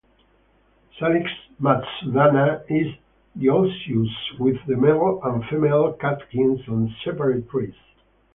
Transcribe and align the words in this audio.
"Salix 0.97 1.29
matsudana" 1.61 2.63
is 2.71 2.91
dioecious, 3.37 4.09
with 4.39 4.57
the 4.65 4.75
male 4.75 5.21
and 5.23 5.45
female 5.45 5.93
catkins 5.93 6.67
on 6.67 6.91
separate 7.05 7.47
trees. 7.51 7.75